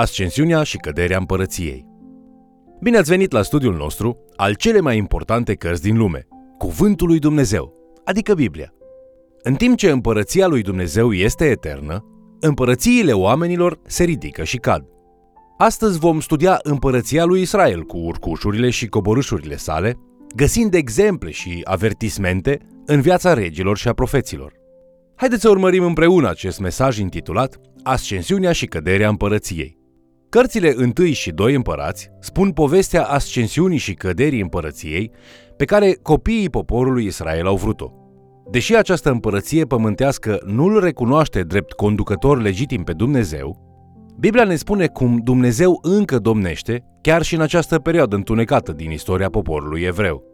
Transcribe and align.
Ascensiunea 0.00 0.62
și 0.62 0.76
căderea 0.76 1.18
împărăției. 1.18 1.86
Bine 2.80 2.96
ați 2.96 3.10
venit 3.10 3.32
la 3.32 3.42
studiul 3.42 3.74
nostru 3.74 4.18
al 4.36 4.54
cele 4.54 4.80
mai 4.80 4.96
importante 4.96 5.54
cărți 5.54 5.82
din 5.82 5.96
lume, 5.96 6.26
Cuvântul 6.58 7.06
lui 7.06 7.18
Dumnezeu, 7.18 7.74
adică 8.04 8.34
Biblia. 8.34 8.72
În 9.42 9.54
timp 9.54 9.76
ce 9.76 9.90
împărăția 9.90 10.46
lui 10.46 10.62
Dumnezeu 10.62 11.12
este 11.12 11.44
eternă, 11.44 12.04
împărățiile 12.40 13.12
oamenilor 13.12 13.80
se 13.86 14.04
ridică 14.04 14.44
și 14.44 14.56
cad. 14.56 14.84
Astăzi 15.58 15.98
vom 15.98 16.20
studia 16.20 16.58
împărăția 16.62 17.24
lui 17.24 17.40
Israel 17.40 17.82
cu 17.82 17.96
urcușurile 17.96 18.70
și 18.70 18.86
coborâșurile 18.86 19.56
sale, 19.56 19.98
găsind 20.36 20.74
exemple 20.74 21.30
și 21.30 21.60
avertismente 21.64 22.58
în 22.86 23.00
viața 23.00 23.34
regilor 23.34 23.76
și 23.76 23.88
a 23.88 23.92
profeților. 23.92 24.52
Haideți 25.16 25.42
să 25.42 25.48
urmărim 25.48 25.84
împreună 25.84 26.28
acest 26.28 26.60
mesaj 26.60 26.98
intitulat 26.98 27.60
Ascensiunea 27.82 28.52
și 28.52 28.66
căderea 28.66 29.08
împărăției. 29.08 29.79
Cărțile 30.30 30.74
1 30.98 31.06
și 31.06 31.30
2 31.30 31.54
împărați 31.54 32.10
spun 32.20 32.50
povestea 32.50 33.04
ascensiunii 33.04 33.78
și 33.78 33.94
căderii 33.94 34.40
împărăției 34.40 35.10
pe 35.56 35.64
care 35.64 35.98
copiii 36.02 36.50
poporului 36.50 37.04
Israel 37.04 37.46
au 37.46 37.56
vrut-o. 37.56 37.92
Deși 38.50 38.76
această 38.76 39.10
împărăție 39.10 39.64
pământească 39.64 40.40
nu 40.44 40.64
îl 40.64 40.80
recunoaște 40.80 41.42
drept 41.42 41.72
conducător 41.72 42.42
legitim 42.42 42.82
pe 42.82 42.92
Dumnezeu, 42.92 43.68
Biblia 44.18 44.44
ne 44.44 44.56
spune 44.56 44.86
cum 44.86 45.20
Dumnezeu 45.24 45.78
încă 45.82 46.18
domnește 46.18 46.84
chiar 47.00 47.22
și 47.22 47.34
în 47.34 47.40
această 47.40 47.78
perioadă 47.78 48.16
întunecată 48.16 48.72
din 48.72 48.90
istoria 48.90 49.30
poporului 49.30 49.82
evreu. 49.82 50.24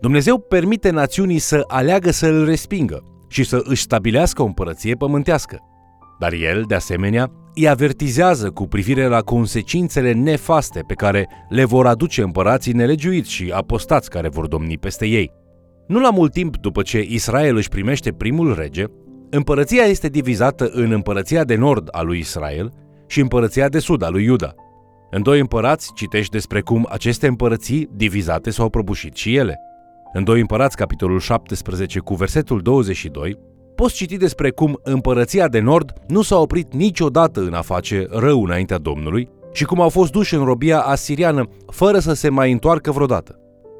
Dumnezeu 0.00 0.38
permite 0.38 0.90
națiunii 0.90 1.38
să 1.38 1.64
aleagă 1.66 2.10
să 2.10 2.26
îl 2.26 2.44
respingă 2.44 3.02
și 3.28 3.44
să 3.44 3.60
își 3.64 3.82
stabilească 3.82 4.42
o 4.42 4.44
împărăție 4.44 4.94
pământească. 4.94 5.58
Dar 6.18 6.32
el, 6.32 6.64
de 6.66 6.74
asemenea, 6.74 7.32
îi 7.54 7.68
avertizează 7.68 8.50
cu 8.50 8.66
privire 8.66 9.06
la 9.06 9.20
consecințele 9.20 10.12
nefaste 10.12 10.84
pe 10.86 10.94
care 10.94 11.28
le 11.48 11.64
vor 11.64 11.86
aduce 11.86 12.22
împărații 12.22 12.72
nelegiuiți 12.72 13.30
și 13.30 13.52
apostați 13.54 14.10
care 14.10 14.28
vor 14.28 14.46
domni 14.46 14.78
peste 14.78 15.06
ei. 15.06 15.32
Nu 15.86 16.00
la 16.00 16.10
mult 16.10 16.32
timp 16.32 16.56
după 16.56 16.82
ce 16.82 17.06
Israel 17.08 17.56
își 17.56 17.68
primește 17.68 18.12
primul 18.12 18.54
rege, 18.54 18.84
împărăția 19.30 19.82
este 19.82 20.08
divizată 20.08 20.70
în 20.72 20.92
împărăția 20.92 21.44
de 21.44 21.54
nord 21.54 21.88
a 21.90 22.02
lui 22.02 22.18
Israel 22.18 22.72
și 23.06 23.20
împărăția 23.20 23.68
de 23.68 23.78
sud 23.78 24.02
a 24.02 24.08
lui 24.08 24.24
Iuda. 24.24 24.54
În 25.10 25.22
doi 25.22 25.40
împărați 25.40 25.92
citești 25.94 26.32
despre 26.32 26.60
cum 26.60 26.86
aceste 26.90 27.26
împărății 27.26 27.88
divizate 27.96 28.50
s-au 28.50 28.68
prăbușit 28.68 29.16
și 29.16 29.36
ele. 29.36 29.58
În 30.12 30.24
doi 30.24 30.40
împărați, 30.40 30.76
capitolul 30.76 31.20
17, 31.20 31.98
cu 31.98 32.14
versetul 32.14 32.60
22, 32.60 33.38
poți 33.82 33.94
citi 33.94 34.16
despre 34.16 34.50
cum 34.50 34.80
împărăția 34.82 35.48
de 35.48 35.60
nord 35.60 35.92
nu 36.08 36.22
s-a 36.22 36.38
oprit 36.38 36.74
niciodată 36.74 37.40
în 37.40 37.52
a 37.52 37.60
face 37.60 38.06
rău 38.10 38.44
înaintea 38.44 38.78
Domnului 38.78 39.28
și 39.52 39.64
cum 39.64 39.80
au 39.80 39.88
fost 39.88 40.12
duși 40.12 40.34
în 40.34 40.44
robia 40.44 40.80
asiriană 40.80 41.48
fără 41.66 41.98
să 41.98 42.12
se 42.12 42.28
mai 42.28 42.52
întoarcă 42.52 42.90
vreodată. 42.90 43.38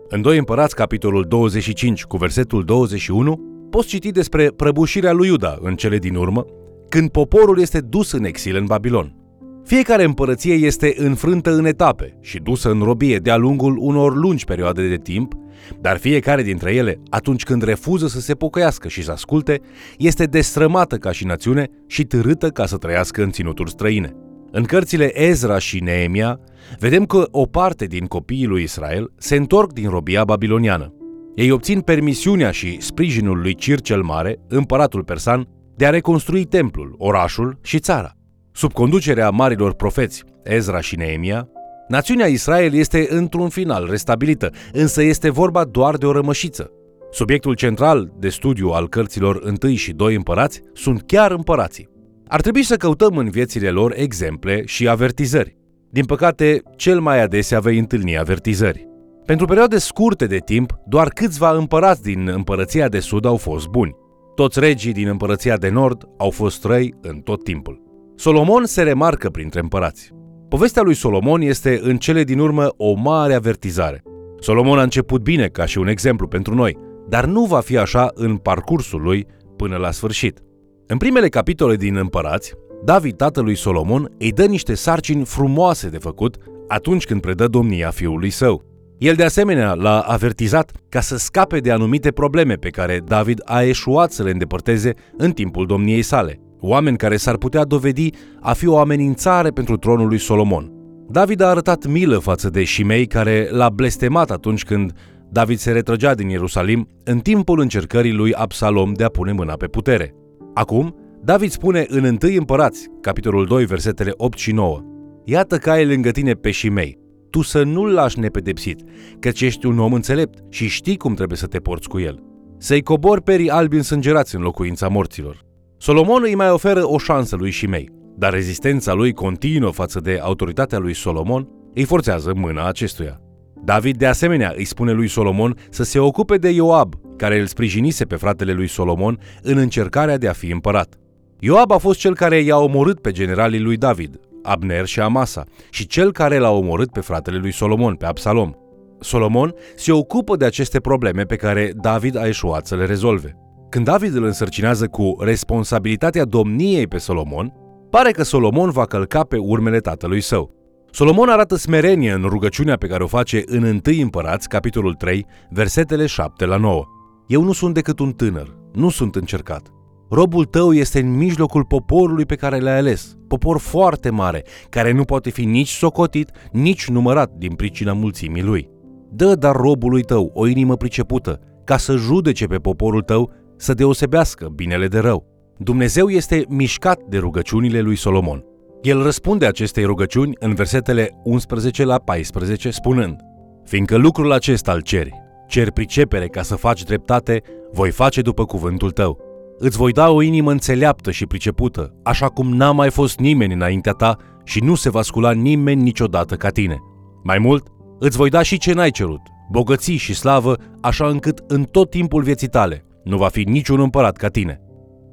În 0.08 0.23
2 0.23 0.39
Împărați, 0.39 0.75
capitolul 0.75 1.25
25, 1.28 2.05
cu 2.05 2.17
versetul 2.17 2.64
21, 2.64 3.41
poți 3.70 3.89
citi 3.89 4.11
despre 4.11 4.47
prăbușirea 4.47 5.12
lui 5.12 5.28
Iuda 5.28 5.58
în 5.61 5.77
cele 5.77 5.98
din 5.98 6.14
urmă, 6.14 6.45
când 6.89 7.11
poporul 7.11 7.61
este 7.61 7.80
dus 7.80 8.12
în 8.12 8.25
exil 8.25 8.56
în 8.56 8.64
Babilon. 8.64 9.22
Fiecare 9.64 10.05
împărăție 10.05 10.55
este 10.55 10.94
înfrântă 10.96 11.55
în 11.55 11.64
etape 11.64 12.18
și 12.20 12.38
dusă 12.38 12.70
în 12.70 12.82
robie 12.82 13.18
de-a 13.18 13.36
lungul 13.36 13.77
unor 13.78 14.16
lungi 14.16 14.44
perioade 14.44 14.88
de 14.88 14.96
timp, 14.96 15.32
dar 15.80 15.96
fiecare 15.96 16.42
dintre 16.42 16.74
ele, 16.74 17.00
atunci 17.10 17.42
când 17.42 17.62
refuză 17.62 18.06
să 18.06 18.20
se 18.20 18.34
pocăiască 18.34 18.88
și 18.88 19.02
să 19.02 19.10
asculte, 19.10 19.60
este 19.98 20.24
destrămată 20.24 20.96
ca 20.96 21.12
și 21.12 21.24
națiune 21.24 21.66
și 21.86 22.05
târâtă 22.05 22.48
ca 22.48 22.66
să 22.66 22.77
trăiască 22.77 23.22
în 23.22 23.30
ținuturi 23.30 23.70
străine. 23.70 24.12
În 24.50 24.64
cărțile 24.64 25.20
Ezra 25.22 25.58
și 25.58 25.80
Neemia, 25.80 26.40
vedem 26.78 27.05
că 27.05 27.28
o 27.30 27.46
parte 27.46 27.84
din 27.84 28.06
copiii 28.06 28.46
lui 28.46 28.62
Israel 28.62 29.12
se 29.17 29.36
întorc 29.36 29.72
din 29.72 29.89
robia 29.89 30.24
babiloniană. 30.24 30.95
Ei 31.34 31.51
obțin 31.51 31.80
permisiunea 31.80 32.51
și 32.51 32.80
sprijinul 32.80 33.40
lui 33.40 33.55
Cir 33.55 33.80
cel 33.80 34.02
Mare, 34.02 34.39
împăratul 34.48 35.05
persan, 35.05 35.48
de 35.77 35.86
a 35.86 35.90
reconstrui 35.90 36.45
templul, 36.45 36.95
orașul 36.98 37.58
și 37.62 37.78
țara. 37.78 38.17
Sub 38.52 38.73
conducerea 38.73 39.30
marilor 39.30 39.74
profeți 39.74 40.24
Ezra 40.42 40.80
și 40.80 40.96
Neemia, 40.96 41.48
națiunea 41.89 42.27
Israel 42.27 42.74
este 42.74 43.07
într-un 43.11 43.48
final 43.48 43.86
restabilită, 43.90 44.51
însă 44.73 45.02
este 45.02 45.30
vorba 45.30 45.64
doar 45.64 45.96
de 45.96 46.07
o 46.07 46.13
rămășiță. 46.13 46.70
Subiectul 47.11 47.55
central 47.55 48.13
de 48.18 48.29
studiu 48.29 48.68
al 48.68 48.89
cărților 48.89 49.57
1 49.63 49.74
și 49.74 49.92
2 49.92 50.14
împărați 50.14 50.61
sunt 50.73 51.02
chiar 51.07 51.30
împărații. 51.30 51.89
Ar 52.27 52.40
trebui 52.40 52.63
să 52.63 52.77
căutăm 52.77 53.17
în 53.17 53.30
viețile 53.30 53.70
lor 53.70 53.92
exemple 53.96 54.63
și 54.67 54.89
avertizări. 54.89 55.57
Din 55.90 56.05
păcate, 56.05 56.63
cel 56.77 57.01
mai 57.01 57.23
adesea 57.23 57.61
vei 57.61 57.79
întâlni 57.79 58.19
avertizări. 58.19 58.89
Pentru 59.27 59.46
perioade 59.46 59.79
scurte 59.79 60.27
de 60.27 60.39
timp, 60.39 60.73
doar 60.86 61.08
câțiva 61.08 61.51
împărați 61.51 62.02
din 62.02 62.29
împărăția 62.29 62.89
de 62.89 62.98
sud 62.98 63.24
au 63.24 63.36
fost 63.36 63.67
buni. 63.67 63.96
Toți 64.34 64.61
regii 64.61 64.92
din 64.92 65.08
împărăția 65.08 65.57
de 65.57 65.69
nord 65.69 66.08
au 66.19 66.30
fost 66.30 66.64
răi 66.64 66.95
în 67.01 67.20
tot 67.20 67.45
timpul. 67.45 67.82
Solomon 68.14 68.64
se 68.64 68.83
remarcă 68.83 69.30
printre 69.30 69.61
împărați. 69.61 70.11
Povestea 70.48 70.83
lui 70.83 70.95
Solomon 70.95 71.40
este 71.40 71.80
în 71.83 71.96
cele 71.96 72.24
din 72.24 72.39
urmă 72.39 72.74
o 72.77 72.92
mare 72.95 73.34
avertizare. 73.34 74.02
Solomon 74.39 74.78
a 74.78 74.83
început 74.83 75.23
bine 75.23 75.46
ca 75.46 75.67
și 75.67 75.78
un 75.78 75.89
exemplu 75.89 76.27
pentru 76.27 76.55
noi, 76.55 76.78
dar 77.08 77.24
nu 77.24 77.45
va 77.45 77.61
fi 77.61 77.78
așa 77.78 78.11
în 78.14 78.36
parcursul 78.36 79.02
lui 79.02 79.27
până 79.56 79.77
la 79.77 79.90
sfârșit. 79.90 80.40
În 80.86 80.96
primele 80.96 81.28
capitole 81.28 81.77
din 81.77 81.96
Împărați, 81.96 82.55
David, 82.84 83.17
tatălui 83.17 83.55
Solomon, 83.55 84.14
îi 84.18 84.33
dă 84.33 84.45
niște 84.45 84.74
sarcini 84.74 85.24
frumoase 85.24 85.89
de 85.89 85.98
făcut 85.98 86.36
atunci 86.68 87.05
când 87.05 87.20
predă 87.20 87.46
domnia 87.46 87.90
fiului 87.90 88.30
său. 88.30 88.64
El 88.98 89.14
de 89.14 89.24
asemenea 89.24 89.74
l-a 89.74 90.01
avertizat 90.01 90.72
ca 90.89 91.01
să 91.01 91.17
scape 91.17 91.58
de 91.58 91.70
anumite 91.70 92.11
probleme 92.11 92.55
pe 92.55 92.68
care 92.68 93.01
David 93.05 93.40
a 93.45 93.62
eșuat 93.62 94.12
să 94.12 94.22
le 94.22 94.30
îndepărteze 94.30 94.95
în 95.17 95.30
timpul 95.33 95.67
domniei 95.67 96.02
sale 96.02 96.40
oameni 96.62 96.96
care 96.96 97.17
s-ar 97.17 97.36
putea 97.36 97.64
dovedi 97.64 98.11
a 98.40 98.52
fi 98.52 98.67
o 98.67 98.78
amenințare 98.78 99.50
pentru 99.50 99.77
tronul 99.77 100.08
lui 100.08 100.18
Solomon. 100.18 100.73
David 101.08 101.40
a 101.40 101.48
arătat 101.48 101.86
milă 101.86 102.18
față 102.18 102.50
de 102.50 102.64
Shimei 102.64 103.06
care 103.06 103.48
l-a 103.50 103.68
blestemat 103.68 104.30
atunci 104.30 104.64
când 104.64 104.92
David 105.30 105.58
se 105.58 105.72
retrăgea 105.72 106.14
din 106.14 106.28
Ierusalim 106.28 106.89
în 107.05 107.18
timpul 107.18 107.61
încercării 107.61 108.12
lui 108.12 108.34
Absalom 108.34 108.92
de 108.92 109.05
a 109.05 109.08
pune 109.08 109.33
mâna 109.33 109.55
pe 109.55 109.67
putere. 109.67 110.14
Acum, 110.55 110.95
David 111.24 111.51
spune 111.51 111.86
în 111.89 112.05
1 112.05 112.17
Împărați, 112.36 112.89
capitolul 113.01 113.46
2, 113.46 113.64
versetele 113.64 114.12
8 114.17 114.39
și 114.39 114.52
9, 114.52 114.80
Iată 115.24 115.56
că 115.56 115.70
ai 115.70 115.86
lângă 115.86 116.11
tine 116.11 116.33
pe 116.33 116.51
Shimei, 116.51 116.98
tu 117.30 117.42
să 117.42 117.62
nu-l 117.62 117.92
lași 117.92 118.18
nepedepsit, 118.18 118.80
căci 119.18 119.40
ești 119.40 119.67
un 119.67 119.78
om 119.78 119.92
înțelept 119.92 120.39
și 120.48 120.68
știi 120.68 120.96
cum 120.96 121.14
trebuie 121.14 121.39
să 121.39 121.46
te 121.46 121.58
porți 121.58 121.89
cu 121.89 121.98
el. 121.98 122.22
Să-i 122.58 122.83
cobori 122.83 123.22
perii 123.22 123.51
albi 123.51 123.77
însângerați 123.77 124.34
în 124.34 124.42
locuința 124.42 124.89
morților. 124.89 125.45
Solomon 125.85 126.23
îi 126.23 126.35
mai 126.35 126.51
oferă 126.51 126.89
o 126.89 126.98
șansă 126.98 127.37
lui 127.37 127.51
Shimei, 127.51 127.91
dar 128.17 128.32
rezistența 128.32 128.93
lui 128.93 129.12
continuă 129.12 129.70
față 129.70 130.00
de 130.00 130.19
autoritatea 130.23 130.79
lui 130.79 130.94
Solomon 130.94 131.49
îi 131.75 131.85
forțează 131.85 132.32
mâna 132.35 132.69
acestuia. 132.69 133.20
David 133.65 133.97
de 133.97 134.06
asemenea 134.06 134.53
îi 134.56 134.65
spune 134.65 134.93
lui 134.93 135.09
Solomon 135.09 135.56
să 135.70 135.82
se 135.82 135.99
ocupe 135.99 136.37
de 136.37 136.49
Ioab, 136.49 136.94
care 137.17 137.41
îl 137.41 137.47
sprijinise 137.47 138.05
pe 138.05 138.17
fratele 138.17 138.53
lui 138.53 138.67
Solomon 138.67 139.19
în 139.43 139.56
încercarea 139.56 140.19
de 140.19 140.29
a 140.29 140.32
fi 140.32 140.50
împărat. 140.50 140.94
Ioab 141.38 141.70
a 141.70 141.79
fost 141.79 141.99
cel 141.99 142.14
care 142.14 142.38
i-a 142.38 142.56
omorât 142.56 143.00
pe 143.00 143.11
generalii 143.11 143.61
lui 143.61 143.76
David, 143.76 144.20
Abner 144.43 144.85
și 144.85 145.00
Amasa, 145.00 145.44
și 145.70 145.87
cel 145.87 146.12
care 146.12 146.38
l-a 146.38 146.50
omorât 146.50 146.93
pe 146.93 147.00
fratele 147.00 147.38
lui 147.38 147.53
Solomon, 147.53 147.94
pe 147.94 148.06
Absalom. 148.06 148.53
Solomon 149.00 149.55
se 149.76 149.93
ocupă 149.93 150.37
de 150.37 150.44
aceste 150.44 150.81
probleme 150.81 151.23
pe 151.23 151.37
care 151.37 151.73
David 151.81 152.17
a 152.17 152.26
eșuat 152.26 152.67
să 152.67 152.76
le 152.76 152.87
rezolve. 152.87 153.37
Când 153.72 153.84
David 153.84 154.14
îl 154.14 154.25
însărcinează 154.25 154.87
cu 154.87 155.16
responsabilitatea 155.20 156.25
domniei 156.25 156.87
pe 156.87 156.99
Solomon, 156.99 157.52
pare 157.90 158.10
că 158.10 158.22
Solomon 158.22 158.70
va 158.70 158.84
călca 158.84 159.22
pe 159.22 159.36
urmele 159.36 159.78
tatălui 159.78 160.20
său. 160.20 160.54
Solomon 160.90 161.28
arată 161.28 161.56
smerenie 161.56 162.12
în 162.12 162.22
rugăciunea 162.22 162.76
pe 162.76 162.86
care 162.86 163.02
o 163.02 163.06
face 163.06 163.42
în 163.46 163.62
1 163.62 163.80
Împărați, 164.02 164.48
capitolul 164.48 164.94
3, 164.94 165.26
versetele 165.50 166.06
7 166.06 166.44
la 166.44 166.56
9. 166.56 166.84
Eu 167.26 167.42
nu 167.42 167.52
sunt 167.52 167.74
decât 167.74 167.98
un 167.98 168.12
tânăr, 168.12 168.56
nu 168.72 168.90
sunt 168.90 169.16
încercat. 169.16 169.72
Robul 170.10 170.44
tău 170.44 170.72
este 170.72 171.00
în 171.00 171.16
mijlocul 171.16 171.64
poporului 171.64 172.26
pe 172.26 172.34
care 172.34 172.58
l-ai 172.58 172.78
ales, 172.78 173.16
popor 173.28 173.58
foarte 173.58 174.10
mare, 174.10 174.44
care 174.68 174.92
nu 174.92 175.04
poate 175.04 175.30
fi 175.30 175.44
nici 175.44 175.70
socotit, 175.70 176.30
nici 176.50 176.88
numărat 176.88 177.30
din 177.38 177.54
pricina 177.54 177.92
mulțimii 177.92 178.42
lui. 178.42 178.68
Dă 179.10 179.34
dar 179.34 179.56
robului 179.56 180.02
tău 180.02 180.30
o 180.34 180.46
inimă 180.46 180.76
pricepută, 180.76 181.40
ca 181.64 181.76
să 181.76 181.96
judece 181.96 182.46
pe 182.46 182.56
poporul 182.56 183.02
tău 183.02 183.32
să 183.62 183.75
deosebească 183.75 184.49
binele 184.55 184.87
de 184.87 184.99
rău. 184.99 185.26
Dumnezeu 185.59 186.09
este 186.09 186.44
mișcat 186.49 187.00
de 187.09 187.19
rugăciunile 187.19 187.81
lui 187.81 187.97
Solomon. 187.97 188.44
El 188.82 189.03
răspunde 189.03 189.47
acestei 189.47 189.85
rugăciuni 189.85 190.32
în 190.38 190.55
versetele 190.55 191.20
11 191.25 191.85
la 191.85 191.99
14, 191.99 192.70
spunând 192.70 193.17
Fiindcă 193.64 193.97
lucrul 193.97 194.32
acesta 194.32 194.73
îl 194.73 194.81
ceri, 194.81 195.12
cer 195.49 195.70
pricepere 195.70 196.26
ca 196.26 196.43
să 196.43 196.55
faci 196.55 196.82
dreptate, 196.82 197.43
voi 197.73 197.91
face 197.91 198.20
după 198.20 198.44
cuvântul 198.44 198.91
tău. 198.91 199.19
Îți 199.59 199.76
voi 199.76 199.93
da 199.93 200.11
o 200.11 200.23
inimă 200.23 200.50
înțeleaptă 200.50 201.11
și 201.11 201.26
pricepută, 201.26 201.94
așa 202.03 202.26
cum 202.26 202.55
n-a 202.55 202.70
mai 202.70 202.91
fost 202.91 203.19
nimeni 203.19 203.55
înaintea 203.55 203.93
ta 203.93 204.17
și 204.44 204.61
nu 204.61 204.75
se 204.75 204.91
va 204.91 205.03
scula 205.03 205.32
nimeni 205.32 205.82
niciodată 205.82 206.35
ca 206.35 206.49
tine. 206.49 206.79
Mai 207.23 207.38
mult, 207.38 207.67
îți 207.99 208.17
voi 208.17 208.31
da 208.31 208.43
și 208.43 208.59
ce 208.59 208.73
n-ai 208.73 208.91
cerut, 208.91 209.20
bogății 209.50 209.97
și 209.97 210.14
slavă, 210.14 210.56
așa 210.81 211.06
încât 211.06 211.43
în 211.47 211.64
tot 211.64 211.91
timpul 211.91 212.23
vieții 212.23 212.49
tale 212.49 212.87
nu 213.04 213.16
va 213.16 213.28
fi 213.28 213.43
niciun 213.43 213.81
împărat 213.81 214.16
ca 214.16 214.28
tine. 214.28 214.60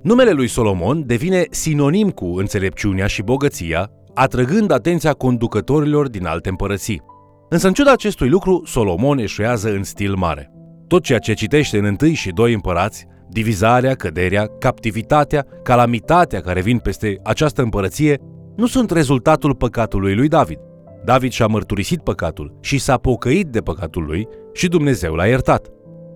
Numele 0.04 0.32
lui 0.32 0.48
Solomon 0.48 1.04
devine 1.06 1.46
sinonim 1.50 2.10
cu 2.10 2.26
înțelepciunea 2.26 3.08
și 3.08 3.22
bogăția, 3.22 3.92
atrăgând 4.14 4.72
atenția 4.72 5.12
conducătorilor 5.12 6.10
din 6.10 6.26
alte 6.26 6.50
împărății. 6.50 7.02
Însă 7.50 7.68
în 7.68 7.74
ciuda 7.74 7.92
acestui 7.92 8.30
lucru, 8.30 8.62
Solomon 8.66 9.18
eșuează 9.18 9.70
în 9.70 9.84
stil 9.84 10.16
mare. 10.16 10.52
Tot 10.88 11.04
ceea 11.04 11.20
ce 11.20 11.34
citește 11.34 11.78
în 11.78 11.86
întâi 11.86 12.14
și 12.14 12.32
doi 12.32 12.54
împărați, 12.54 13.08
divizarea, 13.30 13.94
căderea, 13.94 14.48
captivitatea, 14.60 15.46
calamitatea 15.64 16.40
care 16.40 16.62
vin 16.62 16.78
peste 16.78 17.20
această 17.24 17.62
împărăție, 17.62 18.20
nu 18.56 18.66
sunt 18.66 18.92
rezultatul 18.92 19.56
păcatului 19.56 20.16
lui 20.16 20.28
David. 20.28 20.60
David 21.04 21.32
și-a 21.32 21.48
mărturisit 21.48 22.02
păcatul 22.02 22.58
și 22.62 22.78
s-a 22.78 22.98
pocăit 22.98 23.48
de 23.48 23.60
păcatul 23.60 24.04
lui 24.04 24.28
și 24.54 24.68
Dumnezeu 24.68 25.14
l-a 25.14 25.26
iertat. 25.26 25.68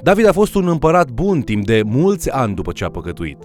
David 0.04 0.28
a 0.28 0.32
fost 0.32 0.56
un 0.56 0.68
împărat 0.68 1.10
bun 1.10 1.42
timp 1.42 1.66
de 1.66 1.82
mulți 1.86 2.30
ani 2.30 2.56
după 2.56 2.72
ce 2.72 2.84
a 2.84 2.90
păcătuit. 2.90 3.38